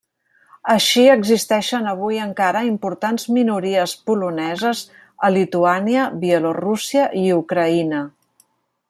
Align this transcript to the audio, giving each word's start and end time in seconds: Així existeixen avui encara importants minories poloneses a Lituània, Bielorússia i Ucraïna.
Així 0.75 1.01
existeixen 1.15 1.89
avui 1.91 2.17
encara 2.23 2.63
importants 2.69 3.27
minories 3.35 3.95
poloneses 4.09 4.83
a 5.29 5.33
Lituània, 5.37 6.09
Bielorússia 6.25 7.09
i 7.25 7.29
Ucraïna. 7.41 8.05